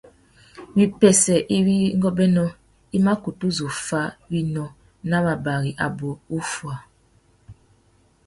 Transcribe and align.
Wipêssê 0.75 1.35
iwí 1.57 1.77
ngôbēnô 1.97 2.45
i 2.95 2.97
mà 3.05 3.13
kutu 3.23 3.47
zu 3.57 3.65
fá 3.85 4.01
winô 4.31 4.65
nà 5.09 5.17
wabari 5.25 5.71
abú 5.85 6.09
wuffuá. 6.33 6.75